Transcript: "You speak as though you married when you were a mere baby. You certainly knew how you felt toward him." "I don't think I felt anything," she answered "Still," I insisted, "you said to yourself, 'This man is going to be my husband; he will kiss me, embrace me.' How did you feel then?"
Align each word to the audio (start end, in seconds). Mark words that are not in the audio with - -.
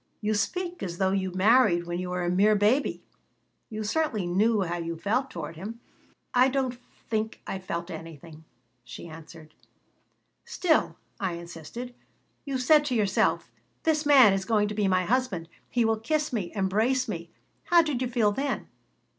"You 0.19 0.33
speak 0.33 0.81
as 0.81 0.97
though 0.97 1.11
you 1.11 1.31
married 1.31 1.83
when 1.85 1.99
you 1.99 2.09
were 2.09 2.23
a 2.25 2.29
mere 2.31 2.55
baby. 2.55 3.03
You 3.69 3.83
certainly 3.83 4.25
knew 4.25 4.61
how 4.63 4.77
you 4.77 4.97
felt 4.97 5.29
toward 5.29 5.57
him." 5.57 5.79
"I 6.33 6.47
don't 6.47 6.75
think 7.07 7.39
I 7.45 7.59
felt 7.59 7.91
anything," 7.91 8.43
she 8.83 9.07
answered 9.07 9.53
"Still," 10.43 10.95
I 11.19 11.33
insisted, 11.33 11.93
"you 12.45 12.57
said 12.57 12.83
to 12.85 12.95
yourself, 12.95 13.51
'This 13.83 14.07
man 14.07 14.33
is 14.33 14.43
going 14.43 14.67
to 14.69 14.73
be 14.73 14.87
my 14.87 15.03
husband; 15.05 15.47
he 15.69 15.85
will 15.85 15.99
kiss 15.99 16.33
me, 16.33 16.51
embrace 16.55 17.07
me.' 17.07 17.29
How 17.65 17.83
did 17.83 18.01
you 18.01 18.07
feel 18.07 18.31
then?" 18.31 18.69